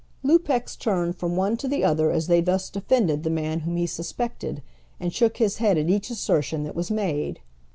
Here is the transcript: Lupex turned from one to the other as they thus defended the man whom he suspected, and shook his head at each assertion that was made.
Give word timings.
Lupex 0.23 0.75
turned 0.75 1.15
from 1.17 1.35
one 1.35 1.55
to 1.57 1.67
the 1.67 1.83
other 1.83 2.09
as 2.09 2.25
they 2.25 2.41
thus 2.41 2.71
defended 2.71 3.21
the 3.21 3.29
man 3.29 3.59
whom 3.59 3.75
he 3.75 3.85
suspected, 3.85 4.63
and 4.99 5.13
shook 5.13 5.37
his 5.37 5.57
head 5.57 5.77
at 5.77 5.91
each 5.91 6.09
assertion 6.09 6.63
that 6.63 6.73
was 6.73 6.89
made. 6.89 7.39